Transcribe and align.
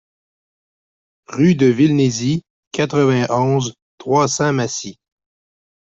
Rue 1.27 1.53
de 1.53 1.67
Vilgénis, 1.67 2.41
quatre-vingt-onze, 2.71 3.75
trois 3.99 4.27
cents 4.27 4.51
Massy 4.51 4.97